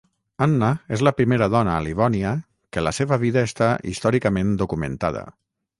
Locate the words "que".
2.77-2.85